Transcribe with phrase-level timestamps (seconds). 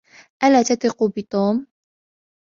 [0.43, 1.67] ألا تثق بتوم؟